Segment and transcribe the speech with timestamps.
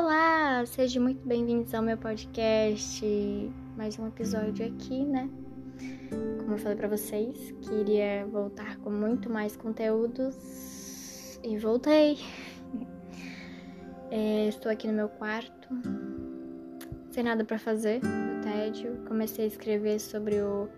[0.00, 3.04] Olá, sejam muito bem-vindos ao meu podcast.
[3.76, 5.28] Mais um episódio aqui, né?
[6.38, 12.16] Como eu falei para vocês, queria voltar com muito mais conteúdos e voltei.
[14.12, 15.68] É, estou aqui no meu quarto,
[17.10, 19.04] sem nada para fazer, no tédio.
[19.08, 20.68] Comecei a escrever sobre o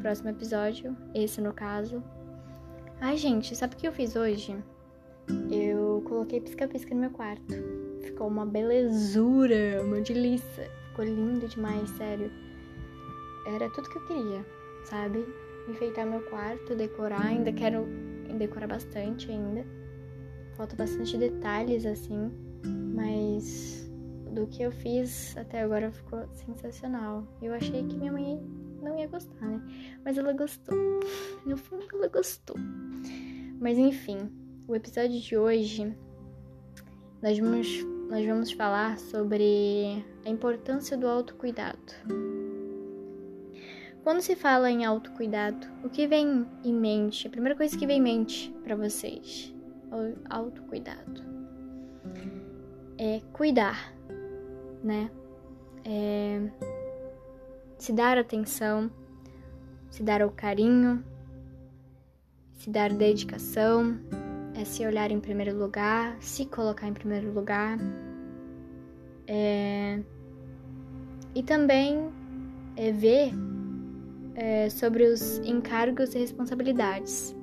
[0.00, 2.02] próximo episódio, esse no caso.
[2.98, 4.56] Ai, gente, sabe o que eu fiz hoje?
[5.50, 10.70] Eu coloquei pisca-pisca no meu quarto ficou uma belezura, uma delícia.
[10.88, 12.30] Ficou lindo demais, sério.
[13.46, 14.46] Era tudo que eu queria,
[14.84, 15.26] sabe?
[15.68, 17.86] Enfeitar meu quarto, decorar, ainda quero
[18.38, 19.64] decorar bastante ainda.
[20.56, 22.30] Falta bastante detalhes assim,
[22.94, 23.90] mas
[24.32, 27.26] do que eu fiz até agora ficou sensacional.
[27.42, 28.40] Eu achei que minha mãe
[28.82, 29.60] não ia gostar, né?
[30.04, 30.76] Mas ela gostou.
[31.44, 32.56] No fundo, ela gostou.
[33.60, 34.30] Mas enfim,
[34.68, 35.96] o episódio de hoje
[37.22, 41.92] nós vamos nós vamos falar sobre a importância do autocuidado.
[44.02, 47.26] Quando se fala em autocuidado, o que vem em mente?
[47.26, 49.54] A primeira coisa que vem em mente para vocês
[49.90, 51.22] é o autocuidado.
[52.98, 53.94] É cuidar,
[54.82, 55.10] né?
[55.84, 56.40] É
[57.78, 58.90] se dar atenção,
[59.90, 61.04] se dar o carinho,
[62.54, 63.98] se dar dedicação,
[64.64, 67.78] se olhar em primeiro lugar, se colocar em primeiro lugar.
[69.26, 70.00] É,
[71.34, 72.10] e também
[72.76, 73.32] é ver
[74.34, 77.34] é, sobre os encargos e responsabilidades,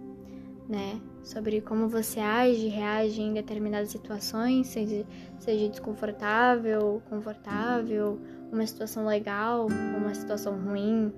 [0.68, 1.00] né?
[1.24, 5.06] Sobre como você age, reage em determinadas situações, seja,
[5.40, 8.20] seja desconfortável, confortável,
[8.52, 11.14] uma situação legal, uma situação ruim.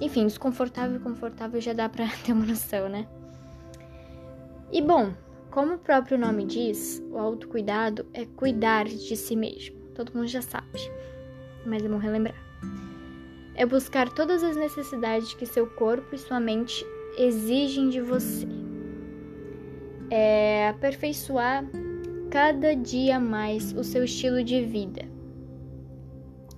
[0.00, 3.06] Enfim, desconfortável e confortável já dá pra ter uma noção, né?
[4.72, 5.14] E bom,
[5.50, 9.76] como o próprio nome diz, o autocuidado é cuidar de si mesmo.
[9.94, 10.66] Todo mundo já sabe,
[11.64, 12.34] mas é bom relembrar.
[13.54, 16.84] É buscar todas as necessidades que seu corpo e sua mente
[17.16, 18.46] exigem de você.
[20.10, 21.64] É aperfeiçoar
[22.30, 25.08] cada dia mais o seu estilo de vida.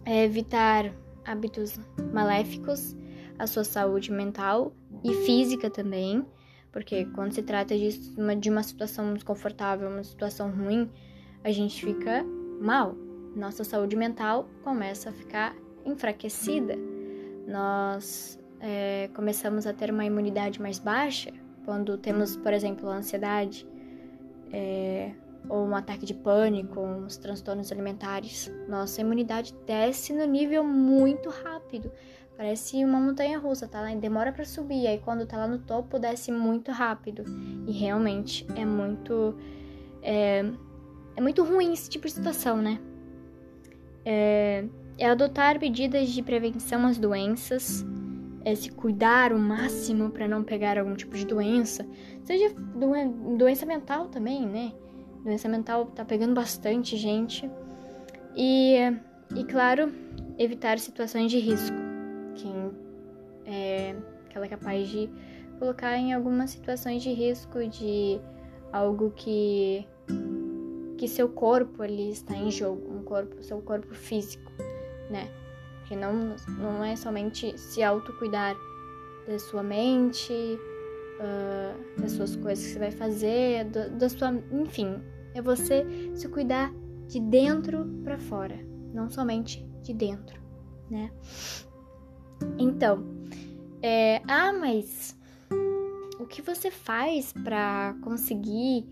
[0.04, 0.92] É evitar
[1.24, 1.78] hábitos
[2.12, 2.96] maléficos,
[3.38, 4.72] a sua saúde mental
[5.04, 6.26] e física também
[6.72, 10.90] porque quando se trata de uma, de uma situação desconfortável, uma situação ruim,
[11.42, 12.24] a gente fica
[12.60, 12.94] mal.
[13.34, 16.74] Nossa saúde mental começa a ficar enfraquecida.
[17.46, 21.32] Nós é, começamos a ter uma imunidade mais baixa
[21.64, 23.66] quando temos, por exemplo, ansiedade
[24.52, 25.12] é,
[25.48, 28.50] ou um ataque de pânico, uns transtornos alimentares.
[28.68, 31.90] Nossa imunidade desce no nível muito rápido.
[32.38, 33.82] Parece uma montanha russa, tá?
[33.96, 37.24] Demora para subir, aí quando tá lá no topo desce muito rápido.
[37.66, 39.34] E realmente é muito.
[40.00, 40.44] É,
[41.16, 42.78] é muito ruim esse tipo de situação, né?
[44.04, 44.64] É,
[44.96, 47.84] é adotar medidas de prevenção às doenças,
[48.44, 51.84] é se cuidar o máximo para não pegar algum tipo de doença,
[52.22, 52.54] seja
[53.36, 54.72] doença mental também, né?
[55.24, 57.50] Doença mental tá pegando bastante gente.
[58.36, 58.76] E,
[59.34, 59.92] e claro,
[60.38, 61.87] evitar situações de risco
[62.38, 62.70] quem
[63.44, 63.94] é,
[64.30, 65.10] que ela é capaz de
[65.58, 68.20] colocar em algumas situações de risco de
[68.72, 69.86] algo que
[70.96, 74.50] que seu corpo ali está em jogo, um corpo, seu corpo físico,
[75.08, 75.28] né?
[75.86, 78.56] Que não não é somente se autocuidar
[79.26, 85.00] da sua mente, uh, das suas coisas que você vai fazer, do, da sua, enfim,
[85.34, 86.72] é você se cuidar
[87.06, 88.58] de dentro para fora,
[88.92, 90.40] não somente de dentro,
[90.90, 91.10] né?
[92.58, 93.04] Então,
[93.82, 95.16] é, ah, mas
[96.18, 98.86] o que você faz para conseguir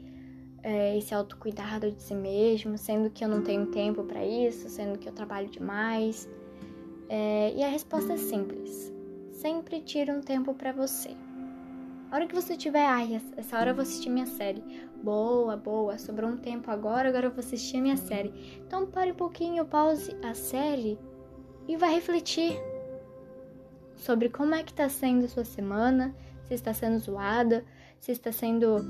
[0.63, 4.99] é, esse autocuidado de si mesmo, sendo que eu não tenho tempo para isso, sendo
[4.99, 6.29] que eu trabalho demais?
[7.09, 8.93] É, e a resposta é simples:
[9.33, 11.11] sempre tira um tempo para você.
[12.11, 14.63] A hora que você tiver, ai, essa hora eu vou assistir minha série.
[15.03, 18.33] Boa, boa, sobrou um tempo agora, agora eu vou assistir a minha série.
[18.67, 20.99] Então pare um pouquinho, pause a série
[21.69, 22.57] e vai refletir
[23.97, 26.15] sobre como é que está sendo sua semana,
[26.45, 27.65] se está sendo zoada,
[27.99, 28.85] se está sendo.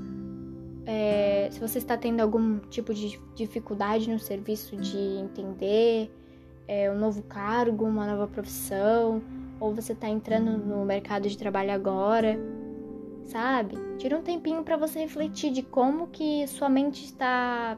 [0.85, 6.09] É, se você está tendo algum tipo de dificuldade no serviço de entender
[6.67, 9.21] é, um novo cargo, uma nova profissão,
[9.59, 12.39] ou você está entrando no mercado de trabalho agora,
[13.25, 13.75] sabe?
[13.97, 17.77] Tira um tempinho para você refletir de como que sua mente está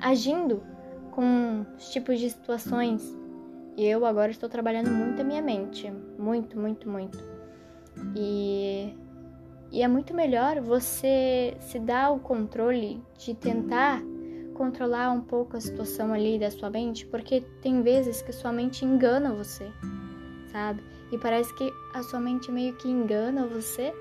[0.00, 0.62] agindo
[1.10, 3.19] com os tipos de situações
[3.76, 7.18] e eu agora estou trabalhando muito a minha mente, muito, muito, muito.
[8.16, 8.94] E,
[9.70, 14.02] e é muito melhor você se dar o controle de tentar
[14.54, 18.84] controlar um pouco a situação ali da sua mente, porque tem vezes que sua mente
[18.84, 19.66] engana você,
[20.52, 20.82] sabe?
[21.10, 23.92] E parece que a sua mente meio que engana você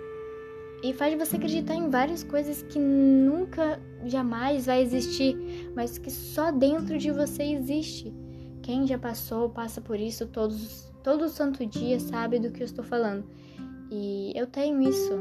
[0.84, 5.38] e faz você acreditar em várias coisas que nunca, jamais vai existir,
[5.76, 8.14] mas que só dentro de você existe.
[8.70, 12.86] Quem já passou, passa por isso todos, todo santo dia, sabe do que eu estou
[12.86, 13.28] falando.
[13.90, 15.12] E eu tenho isso.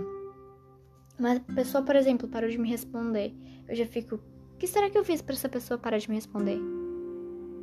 [1.19, 3.35] Uma pessoa, por exemplo, parou de me responder.
[3.67, 6.17] Eu já fico, o que será que eu fiz para essa pessoa parar de me
[6.17, 6.61] responder?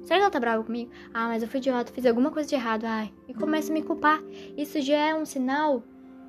[0.01, 0.89] Será que ela tá brava comigo?
[1.13, 2.85] Ah, mas eu fui idiota, fiz alguma coisa de errado.
[2.85, 4.23] Ai, e começa a me culpar.
[4.57, 5.83] Isso já é um sinal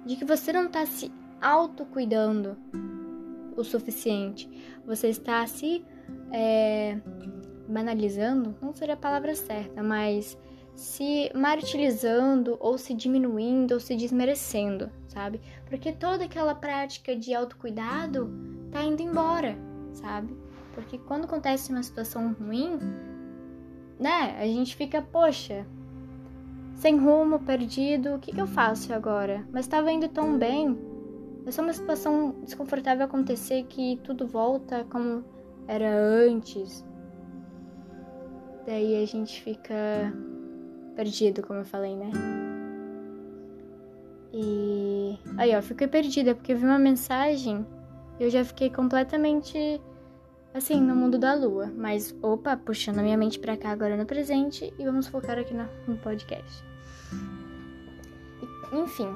[0.04, 1.10] de que você não tá se
[1.40, 2.58] autocuidando
[3.56, 4.50] o suficiente.
[4.84, 5.82] Você está se
[6.30, 7.00] é,
[7.68, 10.38] banalizando, não seria a palavra certa, mas
[10.74, 15.40] se martirizando ou se diminuindo ou se desmerecendo, sabe?
[15.66, 18.30] Porque toda aquela prática de autocuidado
[18.70, 19.56] tá indo embora,
[19.92, 20.36] sabe?
[20.74, 22.78] Porque quando acontece uma situação ruim,
[23.98, 25.66] né, a gente fica, poxa,
[26.74, 29.46] sem rumo, perdido, o que, que eu faço agora?
[29.50, 30.78] Mas estava indo tão bem,
[31.46, 35.24] é só uma situação desconfortável acontecer que tudo volta como
[35.66, 36.84] era antes.
[38.66, 40.12] Daí a gente fica
[40.96, 42.10] perdido, como eu falei, né?
[44.32, 47.64] E aí, ó, fiquei perdida porque eu vi uma mensagem
[48.18, 49.80] e eu já fiquei completamente
[50.52, 51.72] assim no mundo da lua.
[51.76, 55.54] Mas, opa, puxando a minha mente pra cá agora no presente e vamos focar aqui
[55.54, 56.64] no, podcast.
[58.72, 59.14] Enfim,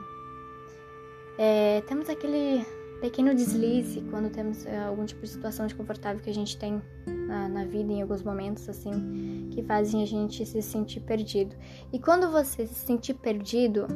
[1.37, 2.64] é, temos aquele
[3.00, 7.49] pequeno deslize quando temos é, algum tipo de situação desconfortável que a gente tem na,
[7.49, 11.56] na, vida em alguns momentos assim que fazem a gente se sentir perdido.
[11.93, 13.87] E quando você se sentir perdido,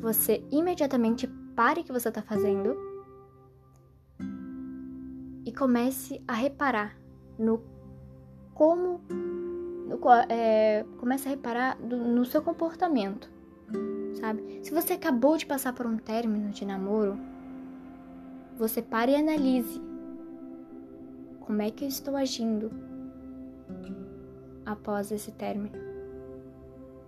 [0.00, 2.76] você imediatamente pare o que você está fazendo
[5.44, 6.98] e comece a reparar
[7.38, 7.62] no
[8.54, 9.98] como no,
[10.28, 13.30] é, comece a reparar do, no seu comportamento
[14.16, 14.60] sabe?
[14.62, 17.18] Se você acabou de passar por um término de namoro,
[18.56, 19.80] você pare e analise
[21.40, 22.70] como é que eu estou agindo
[24.64, 25.78] após esse término.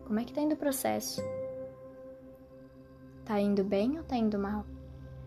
[0.06, 1.20] Como é que tá indo o processo?
[3.24, 4.64] Tá indo bem ou tá indo mal?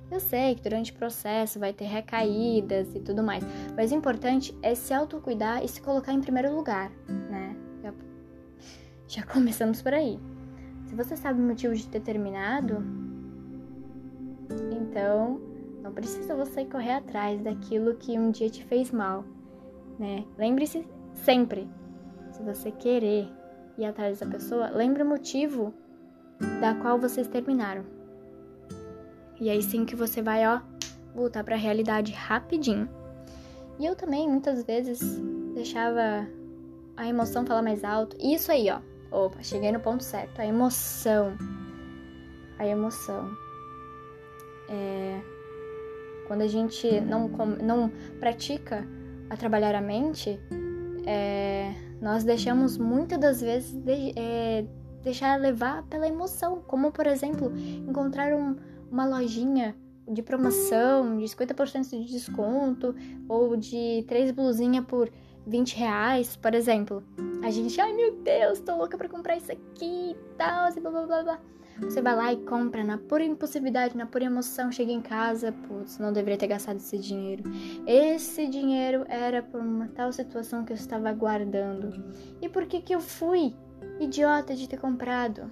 [0.10, 3.44] Eu sei que durante o processo vai ter recaídas e tudo mais,
[3.76, 6.90] mas o importante é se autocuidar e se colocar em primeiro lugar,
[7.30, 7.56] né?
[7.82, 7.94] Já,
[9.08, 10.20] já começamos por aí.
[10.88, 12.84] Se você sabe o motivo de ter terminado,
[14.72, 15.51] então
[15.82, 19.26] não precisa você correr atrás daquilo que um dia te fez mal,
[20.00, 20.26] né?
[20.38, 21.68] Lembre-se sempre,
[22.32, 23.28] se você querer
[23.78, 25.74] ir atrás dessa pessoa, lembre o motivo
[26.60, 27.84] da qual vocês terminaram.
[29.40, 30.62] E aí sim que você vai, ó,
[31.16, 32.88] voltar para a realidade rapidinho.
[33.80, 35.00] E eu também muitas vezes
[35.56, 36.28] deixava
[36.96, 38.16] a emoção falar mais alto.
[38.20, 38.80] E isso aí, ó,
[39.12, 40.40] Opa, cheguei no ponto certo.
[40.40, 41.38] A emoção.
[42.58, 43.30] A emoção.
[44.70, 45.20] É,
[46.32, 47.28] quando a gente não,
[47.62, 48.88] não pratica
[49.30, 50.40] a trabalhar a mente,
[51.06, 54.66] é, nós deixamos muitas das vezes de, é,
[55.04, 56.62] deixar levar pela emoção.
[56.66, 57.52] Como, por exemplo,
[57.86, 58.56] encontrar um,
[58.90, 59.76] uma lojinha
[60.10, 62.96] de promoção de 50% de desconto
[63.28, 65.12] ou de três blusinhas por
[65.46, 67.04] 20 reais, por exemplo.
[67.44, 70.92] A gente, ai meu Deus, tô louca pra comprar isso aqui e tal, assim, blá
[70.92, 71.40] blá blá blá.
[71.80, 75.98] Você vai lá e compra na pura impulsividade, na pura emoção, chega em casa, putz,
[75.98, 77.44] não deveria ter gastado esse dinheiro.
[77.88, 82.04] Esse dinheiro era por uma tal situação que eu estava guardando.
[82.42, 83.56] E por que que eu fui
[84.00, 85.50] idiota de ter comprado?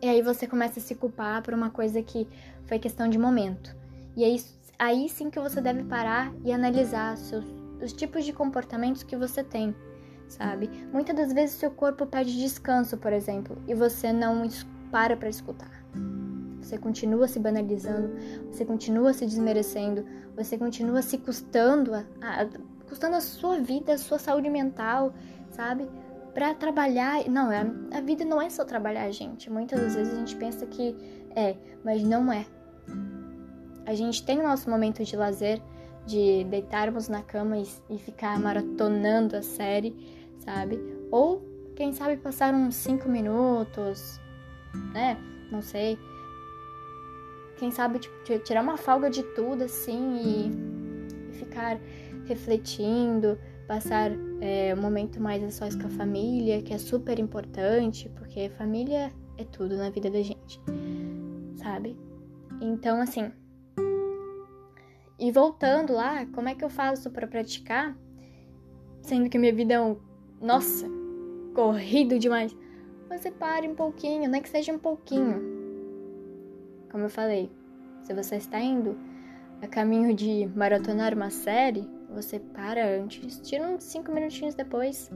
[0.00, 2.26] E aí você começa a se culpar por uma coisa que
[2.66, 3.76] foi questão de momento.
[4.16, 4.42] E aí,
[4.78, 7.44] aí sim que você deve parar e analisar seus
[7.82, 9.74] os tipos de comportamentos que você tem,
[10.32, 10.68] sabe?
[10.92, 14.48] Muitas das vezes seu corpo pede descanso, por exemplo, e você não
[14.90, 15.70] para para escutar.
[16.60, 18.10] Você continua se banalizando,
[18.50, 20.04] você continua se desmerecendo,
[20.36, 22.46] você continua se custando a, a
[22.88, 25.14] custando a sua vida, a sua saúde mental,
[25.50, 25.88] sabe?
[26.34, 29.50] Para trabalhar, não, a, a vida não é só trabalhar, gente.
[29.50, 30.94] Muitas das vezes a gente pensa que
[31.34, 32.44] é, mas não é.
[33.86, 35.60] A gente tem o nosso momento de lazer,
[36.06, 40.78] de deitarmos na cama e, e ficar maratonando a série, sabe?
[41.10, 41.42] Ou,
[41.74, 44.20] quem sabe, passar uns 5 minutos,
[44.92, 45.16] né?
[45.50, 45.98] Não sei.
[47.58, 51.78] Quem sabe, tipo, tirar uma folga de tudo, assim, e, e ficar
[52.26, 58.08] refletindo, passar é, um momento mais a sós com a família, que é super importante,
[58.16, 60.60] porque família é tudo na vida da gente,
[61.56, 61.96] sabe?
[62.60, 63.30] Então, assim,
[65.18, 67.96] e voltando lá, como é que eu faço para praticar?
[69.02, 69.96] sendo que minha vida é um.
[70.42, 70.86] Nossa,
[71.54, 72.54] corrido demais.
[73.08, 75.40] Você pare um pouquinho, nem que seja um pouquinho.
[76.90, 77.50] Como eu falei,
[78.02, 78.98] se você está indo
[79.62, 85.10] a caminho de maratonar uma série, você para antes, tira uns 5 minutinhos depois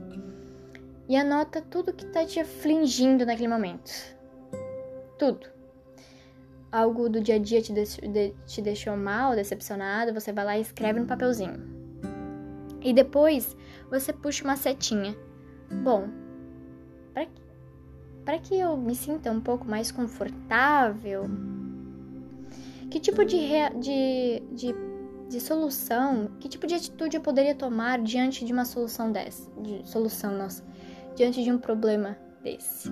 [1.09, 3.91] e anota tudo que está te afligindo naquele momento.
[5.19, 5.49] Tudo.
[6.71, 11.05] Algo do dia a dia te deixou mal, decepcionado, você vai lá e escreve no
[11.05, 11.76] papelzinho.
[12.81, 13.55] E depois
[13.89, 15.15] você puxa uma setinha.
[15.83, 16.07] Bom,
[18.27, 21.29] para que eu me sinta um pouco mais confortável,
[22.91, 23.39] que tipo de,
[23.79, 24.75] de, de,
[25.29, 29.49] de, solução, que tipo de atitude eu poderia tomar diante de uma solução dessa?
[29.61, 30.61] De solução, nossa,
[31.15, 32.91] diante de um problema desse.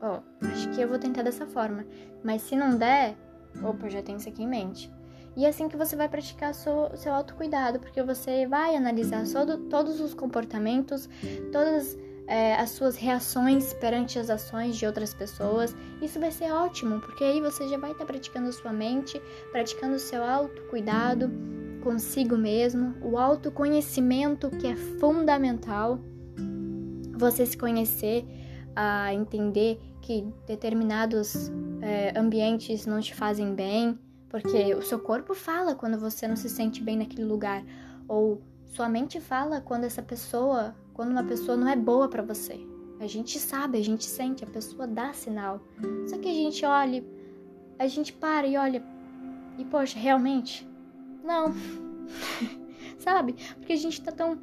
[0.00, 1.84] Ó, oh, acho que eu vou tentar dessa forma.
[2.22, 3.16] Mas se não der,
[3.64, 4.94] opa, já tenho isso aqui em mente.
[5.36, 9.58] E é assim que você vai praticar seu, seu autocuidado, porque você vai analisar todo,
[9.68, 11.08] todos os comportamentos,
[11.52, 15.76] todas é, as suas reações perante as ações de outras pessoas.
[16.00, 19.20] Isso vai ser ótimo, porque aí você já vai estar tá praticando a sua mente,
[19.52, 21.30] praticando o seu autocuidado
[21.82, 26.00] consigo mesmo, o autoconhecimento que é fundamental.
[27.18, 28.24] Você se conhecer,
[28.74, 31.50] a entender que determinados
[31.80, 33.98] é, ambientes não te fazem bem,
[34.28, 37.64] porque o seu corpo fala quando você não se sente bem naquele lugar,
[38.08, 42.58] ou sua mente fala quando essa pessoa quando uma pessoa não é boa para você.
[42.98, 45.60] A gente sabe, a gente sente, a pessoa dá sinal.
[46.08, 47.04] Só que a gente olha,
[47.78, 48.82] a gente para e olha
[49.58, 50.66] e poxa, realmente?
[51.22, 51.52] Não.
[52.98, 53.34] sabe?
[53.56, 54.38] Porque a gente tá tão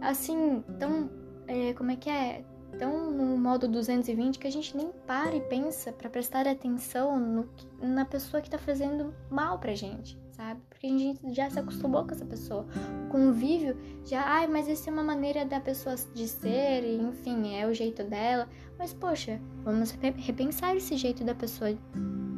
[0.00, 1.08] assim, tão
[1.46, 2.44] é, como é que é?
[2.78, 7.48] Tão no modo 220 que a gente nem para e pensa para prestar atenção no,
[7.80, 10.60] na pessoa que tá fazendo mal pra gente sabe?
[10.68, 12.66] Porque a gente já se acostumou com essa pessoa.
[13.06, 17.56] O convívio já, ai, mas isso é uma maneira da pessoa de ser, e, enfim,
[17.56, 18.46] é o jeito dela.
[18.78, 21.76] Mas, poxa, vamos repensar esse jeito da pessoa,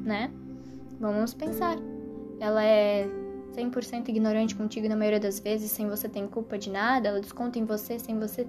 [0.04, 0.30] né?
[1.00, 1.76] Vamos pensar.
[2.40, 3.08] Ela é
[3.52, 7.58] 100% ignorante contigo na maioria das vezes, sem você ter culpa de nada, ela desconta
[7.58, 8.46] em você sem você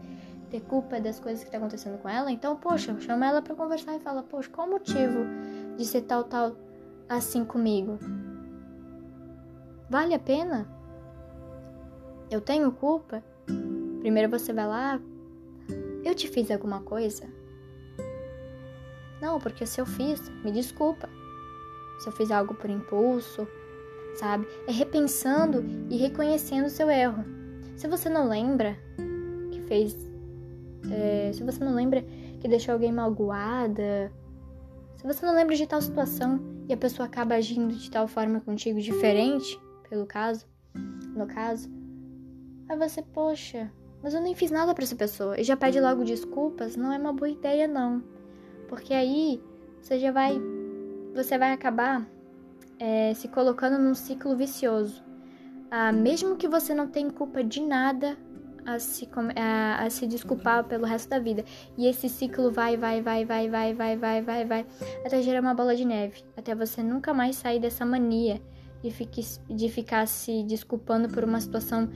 [0.50, 2.32] ter culpa das coisas que tá acontecendo com ela.
[2.32, 5.26] Então, poxa, chama ela para conversar e fala: "Poxa, qual o motivo
[5.78, 6.56] de ser tal tal
[7.08, 7.98] assim comigo?"
[9.90, 10.68] Vale a pena?
[12.30, 13.24] Eu tenho culpa?
[14.00, 15.00] Primeiro você vai lá.
[16.04, 17.28] Eu te fiz alguma coisa?
[19.20, 21.10] Não, porque se eu fiz, me desculpa.
[22.00, 23.48] Se eu fiz algo por impulso,
[24.16, 24.48] sabe?
[24.68, 27.26] É repensando e reconhecendo o seu erro.
[27.76, 28.78] Se você não lembra
[29.52, 30.09] que fez.
[30.92, 32.04] É, se você não lembra
[32.40, 34.12] que deixou alguém magoada.
[34.96, 38.42] Se você não lembra de tal situação e a pessoa acaba agindo de tal forma
[38.42, 39.60] contigo diferente,
[39.90, 40.46] pelo caso,
[41.16, 41.70] no caso,
[42.68, 43.72] aí você, poxa,
[44.04, 46.98] mas eu nem fiz nada para essa pessoa e já pede logo desculpas, não é
[46.98, 48.04] uma boa ideia não,
[48.68, 49.42] porque aí
[49.82, 50.40] você já vai,
[51.16, 52.08] você vai acabar
[52.78, 55.04] é, se colocando num ciclo vicioso.
[55.72, 58.18] Ah, mesmo que você não tenha culpa de nada
[58.66, 61.44] a se, a, a se desculpar pelo resto da vida.
[61.78, 64.66] E esse ciclo vai, vai, vai, vai, vai, vai, vai, vai, vai,
[65.06, 66.24] até gerar uma bola de neve.
[66.38, 68.42] Até você nunca mais sair dessa mania
[68.82, 71.90] de, fique, de ficar se desculpando por uma situação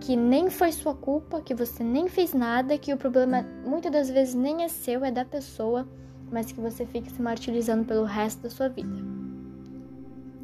[0.00, 4.10] que nem foi sua culpa, que você nem fez nada, que o problema muitas das
[4.10, 5.86] vezes nem é seu, é da pessoa,
[6.32, 8.88] mas que você fica se martirizando pelo resto da sua vida.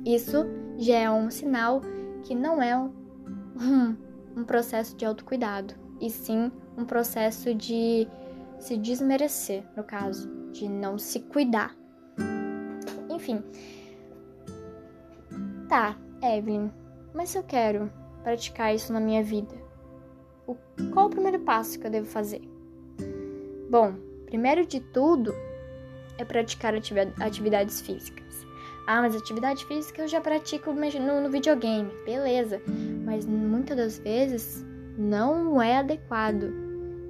[0.05, 0.45] Isso
[0.79, 1.81] já é um sinal
[2.23, 3.97] que não é um,
[4.37, 8.07] um processo de autocuidado, e sim um processo de
[8.59, 11.75] se desmerecer, no caso, de não se cuidar.
[13.09, 13.43] Enfim,
[15.69, 16.71] Tá, Evelyn,
[17.12, 17.90] mas se eu quero
[18.23, 19.55] praticar isso na minha vida,
[20.93, 22.40] qual o primeiro passo que eu devo fazer?
[23.69, 23.95] Bom,
[24.26, 25.35] primeiro de tudo
[26.19, 26.73] é praticar
[27.21, 28.47] atividades físicas.
[28.87, 32.62] Ah, mas atividade física eu já pratico no videogame, beleza.
[33.07, 34.67] Mas muitas das vezes
[34.99, 36.53] não é adequado.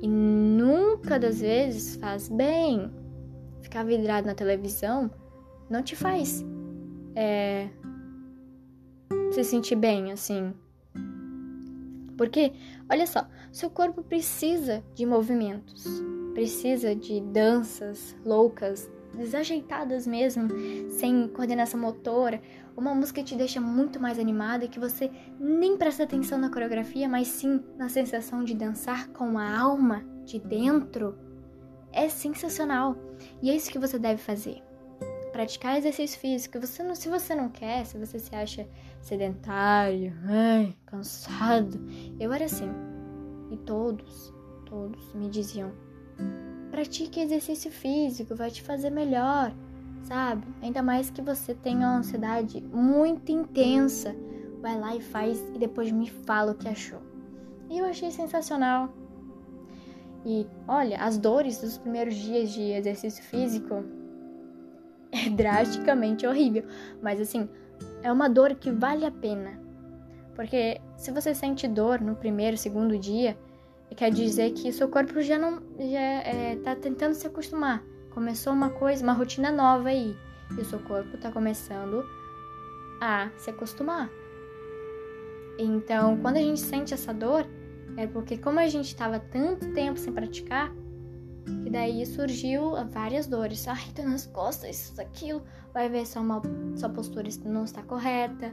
[0.00, 2.92] E nunca das vezes faz bem.
[3.62, 5.10] Ficar vidrado na televisão
[5.68, 6.44] não te faz
[7.16, 7.68] é,
[9.32, 10.52] se sentir bem, assim.
[12.16, 12.52] Porque,
[12.90, 15.84] olha só, seu corpo precisa de movimentos,
[16.34, 20.48] precisa de danças loucas, desajeitadas mesmo,
[20.90, 22.40] sem coordenação motora.
[22.76, 27.28] Uma música te deixa muito mais animada, que você nem presta atenção na coreografia, mas
[27.28, 31.18] sim na sensação de dançar com a alma de dentro.
[31.90, 32.96] É sensacional.
[33.40, 34.62] E é isso que você deve fazer
[35.36, 36.58] praticar exercício físico.
[36.58, 38.66] Você não, se você não quer, se você se acha
[39.02, 41.78] sedentário, ai, cansado.
[42.18, 42.70] Eu era assim.
[43.50, 44.32] e todos,
[44.64, 45.72] todos me diziam:
[46.70, 49.54] pratique exercício físico, vai te fazer melhor,
[50.06, 50.46] sabe?
[50.62, 54.14] Ainda mais que você tenha uma ansiedade muito intensa.
[54.60, 57.00] Vai lá e faz e depois me fala o que achou.
[57.68, 58.92] E eu achei sensacional.
[60.24, 63.84] E olha, as dores dos primeiros dias de exercício físico
[65.12, 66.64] é drasticamente horrível,
[67.00, 67.48] mas assim,
[68.02, 69.60] é uma dor que vale a pena.
[70.34, 73.36] Porque se você sente dor no primeiro, segundo dia,
[73.96, 77.82] quer dizer que seu corpo já não já é, tá tentando se acostumar.
[78.16, 80.16] Começou uma coisa, uma rotina nova aí,
[80.56, 82.02] e o seu corpo tá começando
[82.98, 84.08] a se acostumar.
[85.58, 87.46] Então, quando a gente sente essa dor,
[87.94, 90.72] é porque como a gente estava tanto tempo sem praticar,
[91.62, 93.68] que daí surgiu várias dores.
[93.68, 95.42] Ai, tô nas costas, isso, aquilo.
[95.74, 96.40] Vai ver sua, uma,
[96.74, 98.50] sua postura não está correta,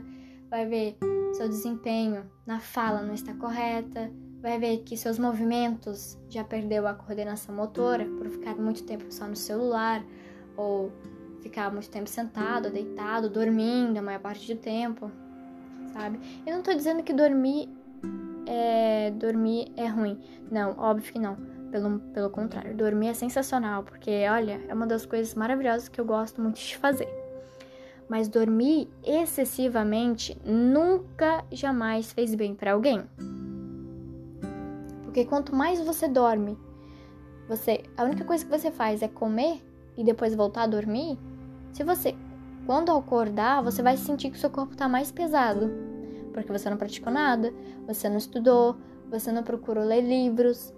[0.50, 0.98] vai ver
[1.32, 4.12] seu desempenho na fala não está correta,
[4.44, 9.26] vai ver que seus movimentos já perdeu a coordenação motora por ficar muito tempo só
[9.26, 10.04] no celular
[10.54, 10.92] ou
[11.40, 15.10] ficar muito tempo sentado, deitado, dormindo a maior parte do tempo,
[15.94, 16.20] sabe?
[16.46, 17.70] Eu não tô dizendo que dormir
[18.46, 20.20] é, dormir é ruim.
[20.50, 21.36] Não, óbvio que não.
[21.70, 26.04] Pelo, pelo contrário, dormir é sensacional, porque olha, é uma das coisas maravilhosas que eu
[26.04, 27.08] gosto muito de fazer.
[28.10, 33.04] Mas dormir excessivamente nunca jamais fez bem para alguém.
[35.14, 36.58] Porque quanto mais você dorme,
[37.48, 39.64] você, a única coisa que você faz é comer
[39.96, 41.16] e depois voltar a dormir.
[41.72, 42.16] Se você,
[42.66, 45.70] quando acordar, você vai sentir que seu corpo está mais pesado,
[46.32, 47.54] porque você não praticou nada,
[47.86, 48.76] você não estudou,
[49.08, 50.74] você não procurou ler livros,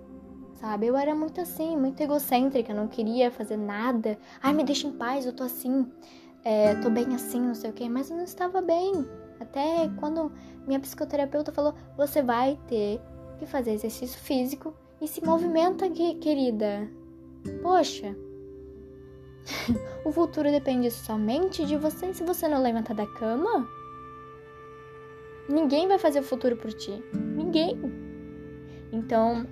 [0.56, 0.86] sabe?
[0.86, 4.18] Eu era muito assim, muito egocêntrica, não queria fazer nada.
[4.42, 5.90] Ai, me deixa em paz, eu tô assim,
[6.44, 8.92] é, tô bem assim, não sei o quê, mas eu não estava bem.
[9.40, 10.30] Até quando
[10.66, 13.00] minha psicoterapeuta falou: você vai ter
[13.38, 16.88] que fazer exercício físico e se movimenta, querida.
[17.62, 18.16] Poxa,
[20.04, 22.12] o futuro depende somente de você.
[22.12, 23.68] Se você não levantar da cama,
[25.48, 27.02] Ninguém vai fazer o futuro por ti.
[27.14, 27.78] Ninguém.
[28.92, 29.46] Então,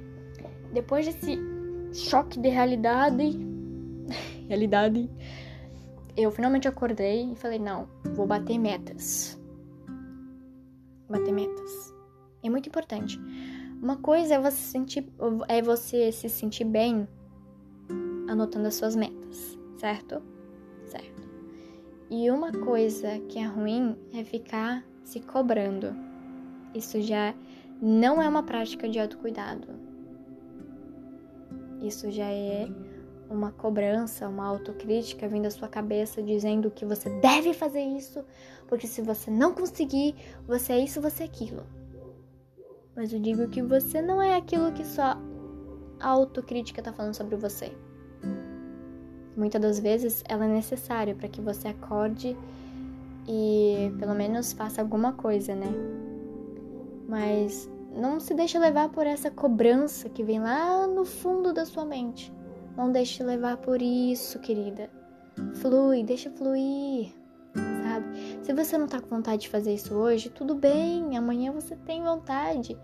[0.72, 1.38] depois desse
[1.92, 3.38] choque de realidade,
[4.48, 5.08] realidade,
[6.16, 9.40] eu finalmente acordei e falei: não, vou bater metas.
[11.08, 11.94] Bater metas.
[12.42, 13.20] É muito importante.
[13.84, 15.06] Uma coisa é você, sentir,
[15.46, 17.06] é você se sentir bem
[18.26, 20.22] anotando as suas metas, certo?
[20.86, 21.28] Certo.
[22.08, 25.94] E uma coisa que é ruim é ficar se cobrando.
[26.74, 27.34] Isso já
[27.78, 29.68] não é uma prática de autocuidado.
[31.82, 32.66] Isso já é
[33.28, 38.24] uma cobrança, uma autocrítica vindo da sua cabeça dizendo que você deve fazer isso,
[38.66, 40.14] porque se você não conseguir,
[40.46, 41.83] você é isso, você é aquilo.
[42.96, 45.18] Mas eu digo que você não é aquilo que só
[46.00, 47.72] a autocrítica está falando sobre você.
[49.36, 52.36] Muitas das vezes ela é necessária para que você acorde
[53.26, 55.72] e pelo menos faça alguma coisa, né?
[57.08, 61.84] Mas não se deixe levar por essa cobrança que vem lá no fundo da sua
[61.84, 62.32] mente.
[62.76, 64.90] Não deixe levar por isso, querida.
[65.54, 67.12] Flui, deixa fluir?
[68.44, 72.02] Se você não tá com vontade de fazer isso hoje, tudo bem, amanhã você tem
[72.02, 72.76] vontade.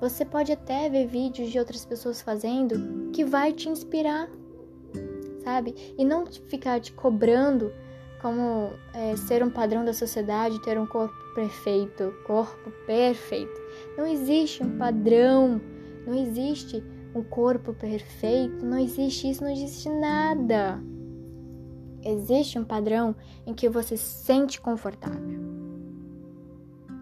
[0.00, 4.30] Você pode até ver vídeos de outras pessoas fazendo que vai te inspirar,
[5.42, 5.74] sabe?
[5.98, 7.72] E não ficar te cobrando
[8.20, 13.60] como é, ser um padrão da sociedade, ter um corpo perfeito, corpo perfeito.
[13.98, 15.60] Não existe um padrão,
[16.06, 16.80] não existe
[17.12, 20.80] um corpo perfeito, não existe isso, não existe nada.
[22.04, 23.14] Existe um padrão
[23.46, 25.40] em que você se sente confortável,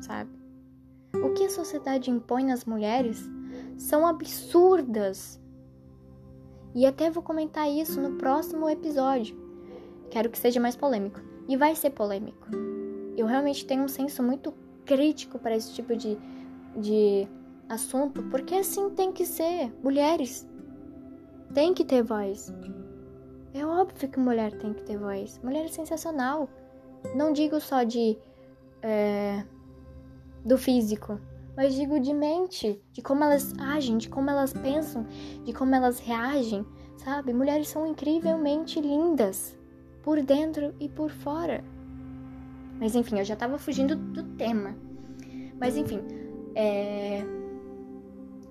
[0.00, 0.30] sabe?
[1.14, 3.22] O que a sociedade impõe nas mulheres
[3.76, 5.40] são absurdas.
[6.74, 9.36] E até vou comentar isso no próximo episódio.
[10.10, 11.20] Quero que seja mais polêmico.
[11.48, 12.46] E vai ser polêmico.
[13.16, 16.16] Eu realmente tenho um senso muito crítico para esse tipo de,
[16.76, 17.26] de
[17.68, 19.72] assunto, porque assim tem que ser.
[19.82, 20.48] Mulheres
[21.54, 22.52] tem que ter voz.
[23.52, 25.40] É óbvio que mulher tem que ter voz.
[25.42, 26.48] Mulher é sensacional.
[27.14, 28.18] Não digo só de.
[28.82, 29.44] É,
[30.44, 31.20] do físico,
[31.56, 35.06] mas digo de mente, de como elas agem, de como elas pensam,
[35.44, 36.64] de como elas reagem,
[36.96, 37.32] sabe?
[37.32, 39.58] Mulheres são incrivelmente lindas
[40.02, 41.62] por dentro e por fora.
[42.78, 44.74] Mas enfim, eu já tava fugindo do tema.
[45.58, 46.00] Mas enfim,
[46.54, 47.22] é...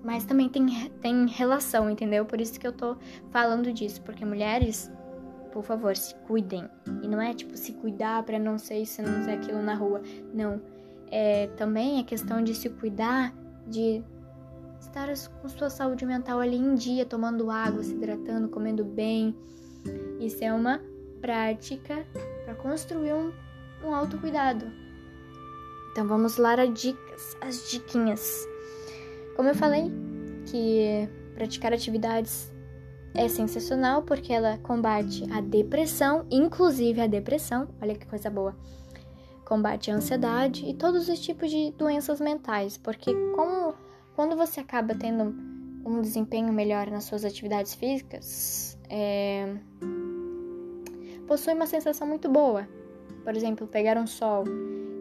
[0.02, 2.24] Mas também tem, tem relação, entendeu?
[2.24, 2.96] Por isso que eu tô
[3.30, 4.00] falando disso.
[4.02, 4.90] Porque mulheres,
[5.52, 6.68] por favor, se cuidem.
[7.02, 10.00] E não é tipo se cuidar para não ser isso, não ser aquilo na rua.
[10.32, 10.60] Não.
[11.10, 13.34] É, também é questão de se cuidar,
[13.66, 14.02] de
[14.80, 15.08] estar
[15.42, 19.36] com sua saúde mental ali em dia, tomando água, se hidratando, comendo bem.
[20.18, 20.80] Isso é uma
[21.20, 22.06] prática
[22.44, 23.32] para construir um,
[23.84, 24.66] um autocuidado.
[25.92, 28.46] Então vamos lá as dicas, as diquinhas.
[29.40, 29.90] Como eu falei,
[30.44, 32.52] que praticar atividades
[33.14, 38.54] é sensacional porque ela combate a depressão, inclusive a depressão, olha que coisa boa.
[39.46, 43.72] Combate a ansiedade e todos os tipos de doenças mentais, porque como,
[44.14, 45.34] quando você acaba tendo
[45.86, 49.56] um desempenho melhor nas suas atividades físicas, é,
[51.26, 52.68] possui uma sensação muito boa.
[53.24, 54.44] Por exemplo, pegar um sol,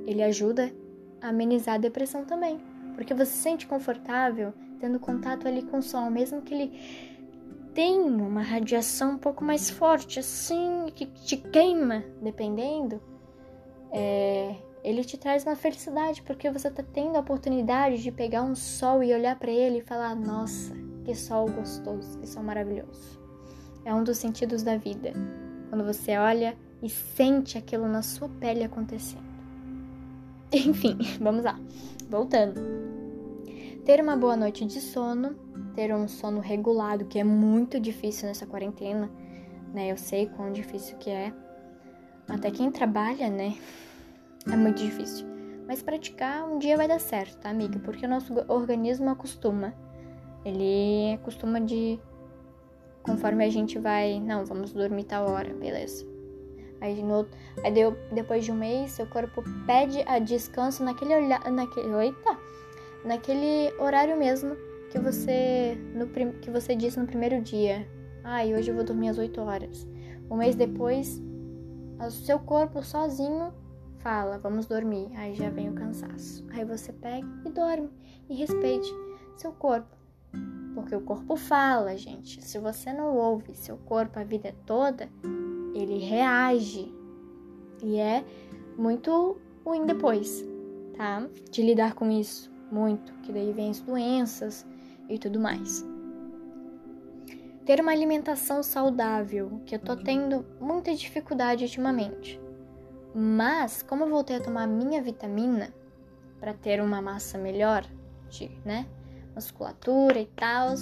[0.07, 0.73] ele ajuda
[1.21, 2.57] a amenizar a depressão também,
[2.99, 6.79] porque você se sente confortável tendo contato ali com o sol, mesmo que ele
[7.73, 13.01] tenha uma radiação um pouco mais forte, assim, que te queima, dependendo,
[13.93, 18.53] é, ele te traz uma felicidade, porque você está tendo a oportunidade de pegar um
[18.53, 20.73] sol e olhar para ele e falar: Nossa,
[21.05, 23.17] que sol gostoso, que sol maravilhoso.
[23.85, 25.13] É um dos sentidos da vida
[25.69, 29.28] quando você olha e sente aquilo na sua pele acontecendo.
[30.51, 31.59] Enfim, vamos lá.
[32.09, 32.59] Voltando.
[33.85, 35.35] Ter uma boa noite de sono,
[35.75, 39.09] ter um sono regulado, que é muito difícil nessa quarentena,
[39.73, 39.91] né?
[39.91, 41.33] Eu sei quão difícil que é.
[42.27, 43.57] Até quem trabalha, né?
[44.51, 45.25] É muito difícil.
[45.67, 47.79] Mas praticar um dia vai dar certo, tá, amiga?
[47.79, 49.73] Porque o nosso organismo acostuma.
[50.45, 51.99] Ele acostuma de
[53.03, 56.05] Conforme a gente vai, não, vamos dormir tal hora, beleza.
[56.81, 57.03] Aí,
[57.63, 62.37] aí deu, depois de um mês, seu corpo pede a descanso naquele, naquele, oita,
[63.03, 64.55] naquele horário mesmo
[64.89, 66.07] que você, no,
[66.39, 67.87] que você disse no primeiro dia.
[68.23, 69.87] Ai, ah, hoje eu vou dormir às 8 horas.
[70.29, 71.21] Um mês depois,
[71.99, 73.53] o seu corpo sozinho
[73.99, 75.09] fala, vamos dormir.
[75.15, 76.45] Aí já vem o cansaço.
[76.51, 77.89] Aí você pega e dorme.
[78.29, 78.89] E respeite
[79.35, 79.95] seu corpo.
[80.73, 82.43] Porque o corpo fala, gente.
[82.43, 85.09] Se você não ouve seu corpo a vida toda,
[85.81, 86.93] ele reage.
[87.83, 88.23] E é
[88.77, 90.45] muito ruim depois,
[90.95, 91.27] tá?
[91.51, 92.51] De lidar com isso.
[92.71, 93.13] Muito.
[93.21, 94.65] Que daí vem as doenças
[95.09, 95.85] e tudo mais.
[97.65, 102.39] Ter uma alimentação saudável, que eu tô tendo muita dificuldade ultimamente.
[103.13, 105.73] Mas, como eu voltei a tomar minha vitamina
[106.39, 107.85] para ter uma massa melhor,
[108.29, 108.87] de, né?
[109.39, 110.75] musculatura e tal.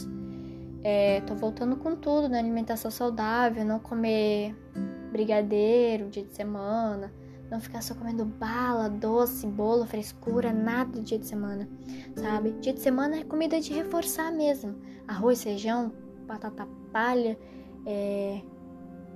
[0.83, 4.55] É, tô voltando com tudo na alimentação saudável, não comer
[5.11, 7.11] brigadeiro dia de semana,
[7.49, 11.67] não ficar só comendo bala, doce, bolo, frescura, nada dia de semana,
[12.15, 12.51] sabe?
[12.61, 14.75] Dia de semana é comida de reforçar mesmo.
[15.07, 15.91] Arroz, feijão,
[16.27, 17.37] batata palha,
[17.85, 18.41] é,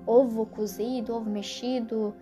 [0.06, 2.14] ovo cozido, ovo mexido.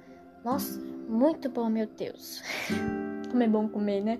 [0.43, 2.41] Nossa, muito bom, meu Deus.
[3.29, 4.19] Como é bom comer, né?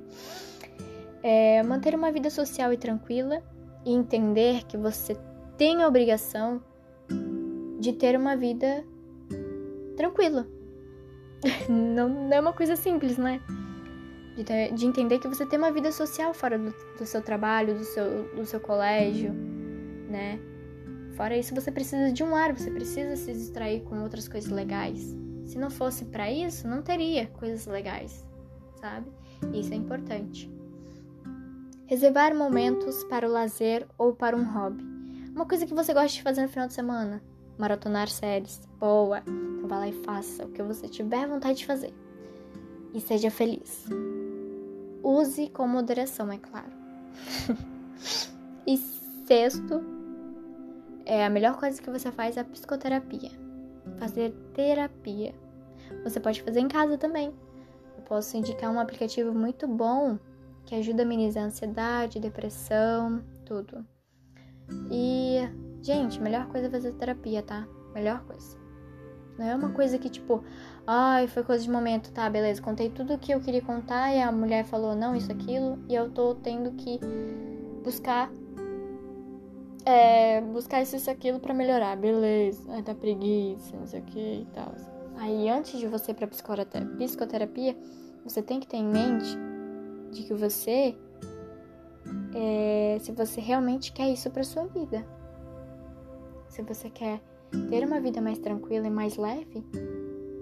[1.23, 3.43] é manter uma vida social e tranquila
[3.89, 5.17] e entender que você
[5.57, 6.61] tem a obrigação
[7.79, 8.85] de ter uma vida
[9.97, 10.47] tranquila.
[11.69, 13.41] Não, não é uma coisa simples, né?
[14.35, 17.75] De, ter, de, entender que você tem uma vida social fora do, do seu trabalho,
[17.75, 19.33] do seu, do seu colégio,
[20.09, 20.39] né?
[21.15, 25.15] Fora isso, você precisa de um ar, você precisa se distrair com outras coisas legais.
[25.45, 28.25] Se não fosse para isso, não teria coisas legais,
[28.79, 29.09] sabe?
[29.53, 30.58] Isso é importante.
[31.89, 34.85] Reservar momentos para o lazer ou para um hobby.
[35.33, 37.19] Uma coisa que você gosta de fazer no final de semana.
[37.57, 38.61] Maratonar séries.
[38.79, 39.23] Boa!
[39.25, 41.91] Então vá lá e faça o que você tiver vontade de fazer.
[42.93, 43.87] E seja feliz.
[45.01, 46.69] Use com moderação, é claro.
[48.67, 48.77] e
[49.25, 49.81] sexto,
[51.07, 53.31] é a melhor coisa que você faz é a psicoterapia.
[53.97, 55.33] Fazer terapia.
[56.03, 57.33] Você pode fazer em casa também.
[57.97, 60.19] Eu posso indicar um aplicativo muito bom
[60.69, 63.83] que ajuda a amenizar ansiedade, depressão, tudo.
[64.91, 65.39] E,
[65.81, 67.67] gente, melhor coisa é fazer terapia, tá?
[67.91, 68.55] Melhor coisa.
[69.35, 70.43] Não é uma coisa que, tipo,
[70.85, 74.21] ai, foi coisa de momento, tá, beleza, contei tudo o que eu queria contar e
[74.21, 76.99] a mulher falou não, isso, aquilo, e eu tô tendo que
[77.83, 78.29] buscar.
[79.83, 84.41] É, buscar isso, isso, aquilo pra melhorar, beleza, ai, tá preguiça, não sei o que
[84.41, 84.71] e tal.
[85.17, 87.75] Aí, antes de você ir pra psicoterapia,
[88.23, 89.48] você tem que ter em mente
[90.11, 90.95] de que você,
[92.35, 95.05] é, se você realmente quer isso para sua vida,
[96.47, 97.21] se você quer
[97.69, 99.65] ter uma vida mais tranquila e mais leve,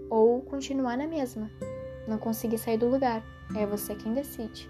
[0.10, 1.52] ou continuar na mesma,
[2.08, 3.24] não conseguir sair do lugar,
[3.56, 4.70] é você quem decide.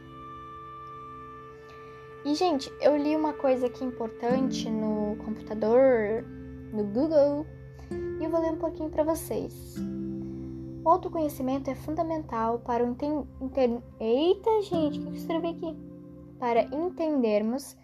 [2.25, 6.25] E gente, eu li uma coisa aqui importante no computador,
[6.73, 7.45] no Google,
[8.19, 9.75] e eu vou ler um pouquinho para vocês.
[10.89, 12.95] Autoconhecimento é fundamental para o.
[13.99, 15.77] Eita, gente, o que eu escrevi aqui?
[16.39, 17.77] Para entendermos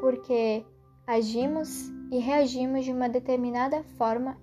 [0.00, 0.64] porque
[1.06, 4.36] agimos e reagimos de uma determinada forma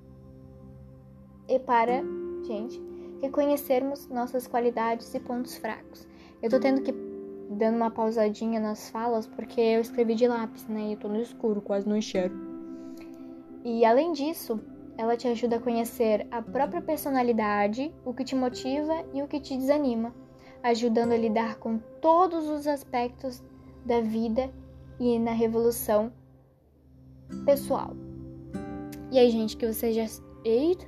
[1.48, 2.04] e para,
[2.46, 2.82] gente,
[3.22, 6.08] reconhecermos nossas qualidades e pontos fracos.
[6.42, 6.94] Eu tô tendo que
[7.52, 10.88] dando uma pausadinha nas falas porque eu escrevi de lápis, né?
[10.88, 12.36] E eu tô no escuro, quase não enxergo.
[13.64, 14.60] E além disso,
[14.98, 19.40] ela te ajuda a conhecer a própria personalidade, o que te motiva e o que
[19.40, 20.14] te desanima,
[20.64, 23.44] ajudando a lidar com todos os aspectos
[23.86, 24.52] da vida
[25.00, 26.12] e na revolução
[27.46, 27.96] pessoal.
[29.12, 30.06] E aí, gente, que vocês já.
[30.44, 30.86] Eita!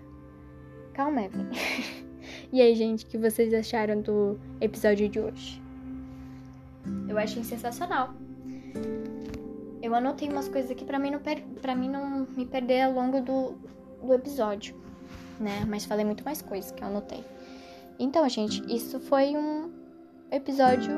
[0.94, 1.22] Calma,
[2.52, 5.62] e aí, gente, que vocês acharam do episódio de hoje?
[7.08, 8.14] Eu achei sensacional.
[9.82, 11.22] Eu anotei umas coisas aqui para mim não
[11.62, 13.56] para mim não me perder ao longo do,
[14.02, 14.76] do episódio,
[15.40, 15.66] né?
[15.68, 17.24] Mas falei muito mais coisas que eu anotei.
[17.98, 19.72] Então, gente, isso foi um
[20.32, 20.94] episódio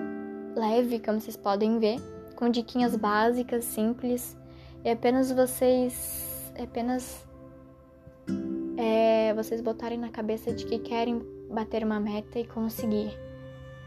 [0.55, 1.99] leve, como vocês podem ver,
[2.35, 4.37] com diquinhas básicas, simples,
[4.83, 7.25] e apenas vocês apenas
[8.77, 13.17] é, vocês botarem na cabeça de que querem bater uma meta e conseguir,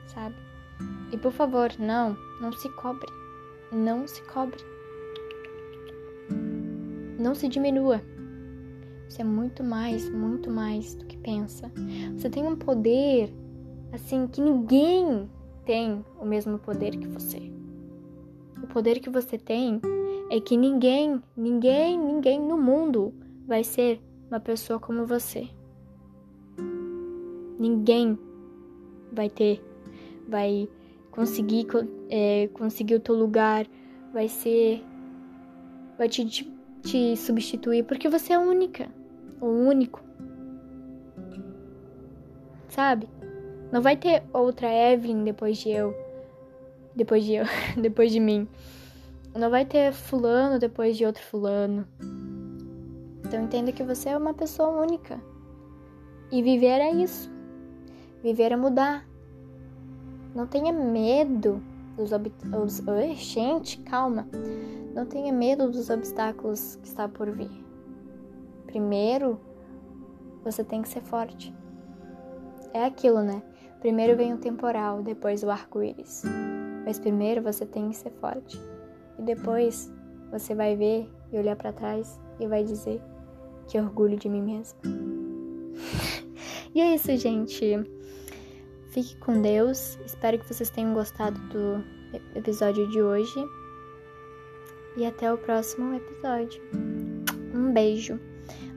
[0.07, 0.35] sabe?
[1.13, 3.11] E por favor, não, não se cobre.
[3.73, 4.61] Não se cobre.
[7.19, 8.03] Não se diminua.
[9.09, 11.71] Você é muito mais, muito mais do que pensa.
[12.17, 13.33] Você tem um poder
[13.93, 15.29] assim que ninguém
[15.65, 17.51] tem o mesmo poder que você.
[18.63, 19.81] O poder que você tem
[20.31, 23.13] é que ninguém, ninguém, ninguém no mundo
[23.47, 25.49] vai ser uma pessoa como você.
[27.59, 28.19] Ninguém
[29.13, 29.63] vai ter,
[30.29, 30.69] vai
[31.11, 31.67] conseguir,
[32.11, 33.67] é, conseguir o teu lugar,
[34.13, 34.83] vai ser.
[35.97, 36.25] vai te,
[36.85, 38.89] te, substituir, porque você é única,
[39.41, 40.03] o único.
[42.69, 43.09] Sabe?
[43.73, 45.95] Não vai ter outra Evelyn depois de eu.
[46.95, 47.45] Depois de eu.
[47.81, 48.47] depois de mim.
[49.35, 51.87] Não vai ter fulano depois de outro fulano.
[53.25, 55.21] Então entenda que você é uma pessoa única.
[56.31, 57.31] E viver é isso.
[58.23, 59.07] Viver é mudar.
[60.35, 61.63] Não tenha medo
[61.97, 62.83] dos obstáculos.
[63.17, 64.29] Gente, calma.
[64.95, 67.51] Não tenha medo dos obstáculos que está por vir.
[68.67, 69.41] Primeiro,
[70.43, 71.55] você tem que ser forte.
[72.73, 73.43] É aquilo, né?
[73.81, 76.23] Primeiro vem o temporal, depois o arco-íris.
[76.85, 78.61] Mas primeiro você tem que ser forte.
[79.19, 79.93] E depois
[80.31, 83.01] você vai ver e olhar para trás e vai dizer
[83.69, 84.79] que orgulho de mim mesma.
[86.75, 87.75] e é isso, gente.
[88.95, 89.99] Fique com Deus.
[90.07, 91.85] Espero que vocês tenham gostado do
[92.33, 93.35] episódio de hoje.
[94.97, 96.63] E até o próximo episódio.
[97.53, 98.21] Um beijo.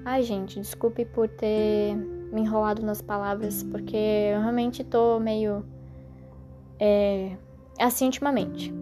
[0.04, 1.96] Ai, gente, desculpe por ter
[2.34, 5.64] me enrolado nas palavras, porque eu realmente tô meio.
[6.80, 7.38] É,
[7.80, 8.74] assim ultimamente.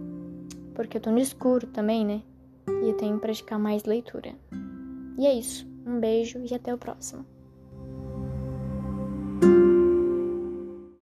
[0.73, 2.21] Porque eu tô no escuro também, né?
[2.81, 4.33] E eu tenho que praticar mais leitura.
[5.17, 5.67] E é isso.
[5.85, 7.25] Um beijo e até o próximo.